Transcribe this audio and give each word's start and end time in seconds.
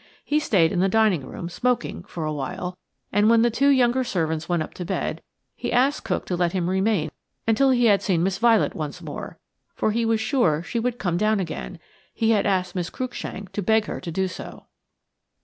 He 0.25 0.39
stayed 0.39 0.71
in 0.71 0.79
the 0.79 0.89
dining 0.89 1.23
room, 1.27 1.47
smoking, 1.47 2.01
for 2.05 2.25
a 2.25 2.33
while, 2.33 2.75
and 3.11 3.29
when 3.29 3.43
the 3.43 3.51
two 3.51 3.67
younger 3.67 4.03
servants 4.03 4.49
went 4.49 4.63
up 4.63 4.73
to 4.73 4.83
bed, 4.83 5.21
he 5.55 5.71
asked 5.71 6.03
cook 6.05 6.25
to 6.25 6.35
let 6.35 6.53
him 6.53 6.71
remain 6.71 7.11
until 7.47 7.69
he 7.69 7.85
had 7.85 8.01
seen 8.01 8.23
Miss 8.23 8.39
Violet 8.39 8.73
once 8.73 8.99
more, 8.99 9.37
for 9.75 9.91
he 9.91 10.03
was 10.03 10.19
sure 10.19 10.63
she 10.63 10.79
would 10.79 10.97
come 10.97 11.17
down 11.17 11.39
again–he 11.39 12.31
had 12.31 12.47
asked 12.47 12.73
Miss 12.73 12.89
Cruikshank 12.89 13.51
to 13.51 13.61
beg 13.61 13.85
her 13.85 14.01
to 14.01 14.09
do 14.11 14.27
so. 14.27 14.65